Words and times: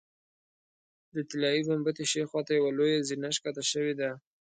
د 1.13 1.15
طلایي 1.29 1.61
ګنبدې 1.67 2.03
ښي 2.11 2.21
خوا 2.29 2.41
ته 2.47 2.51
یوه 2.59 2.71
لویه 2.77 3.05
زینه 3.09 3.29
ښکته 3.35 3.63
شوې 3.71 3.93
ده. 3.99 4.09